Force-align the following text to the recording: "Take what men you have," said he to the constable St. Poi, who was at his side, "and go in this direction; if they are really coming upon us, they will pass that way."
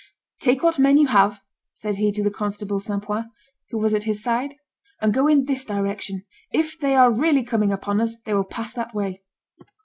"Take 0.39 0.63
what 0.63 0.79
men 0.79 0.97
you 0.97 1.05
have," 1.09 1.41
said 1.73 1.97
he 1.97 2.11
to 2.13 2.23
the 2.23 2.31
constable 2.31 2.79
St. 2.79 3.03
Poi, 3.03 3.25
who 3.69 3.77
was 3.77 3.93
at 3.93 4.05
his 4.05 4.23
side, 4.23 4.55
"and 4.99 5.13
go 5.13 5.27
in 5.27 5.45
this 5.45 5.63
direction; 5.63 6.23
if 6.51 6.75
they 6.79 6.95
are 6.95 7.11
really 7.13 7.43
coming 7.43 7.71
upon 7.71 8.01
us, 8.01 8.17
they 8.25 8.33
will 8.33 8.43
pass 8.43 8.73
that 8.73 8.95
way." 8.95 9.21